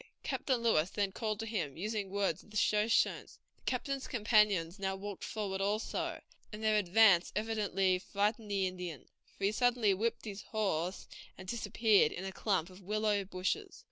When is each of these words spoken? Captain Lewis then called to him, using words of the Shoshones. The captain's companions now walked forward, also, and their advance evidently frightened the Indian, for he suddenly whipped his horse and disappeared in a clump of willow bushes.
Captain 0.23 0.55
Lewis 0.63 0.89
then 0.89 1.11
called 1.11 1.39
to 1.39 1.45
him, 1.45 1.77
using 1.77 2.09
words 2.09 2.41
of 2.41 2.49
the 2.49 2.57
Shoshones. 2.57 3.37
The 3.57 3.61
captain's 3.67 4.07
companions 4.07 4.79
now 4.79 4.95
walked 4.95 5.23
forward, 5.23 5.61
also, 5.61 6.19
and 6.51 6.63
their 6.63 6.77
advance 6.79 7.31
evidently 7.35 7.99
frightened 7.99 8.49
the 8.49 8.65
Indian, 8.65 9.05
for 9.37 9.43
he 9.43 9.51
suddenly 9.51 9.93
whipped 9.93 10.25
his 10.25 10.41
horse 10.41 11.07
and 11.37 11.47
disappeared 11.47 12.11
in 12.11 12.25
a 12.25 12.31
clump 12.31 12.71
of 12.71 12.81
willow 12.81 13.23
bushes. 13.25 13.79